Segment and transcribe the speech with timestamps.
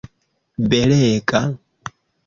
[0.69, 1.41] belega